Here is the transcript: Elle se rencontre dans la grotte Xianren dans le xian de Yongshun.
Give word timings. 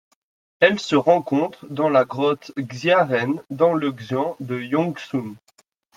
Elle 0.61 0.79
se 0.79 0.95
rencontre 0.95 1.67
dans 1.69 1.87
la 1.87 2.05
grotte 2.05 2.53
Xianren 2.57 3.39
dans 3.51 3.75
le 3.75 3.91
xian 3.91 4.35
de 4.39 4.59
Yongshun. 4.59 5.35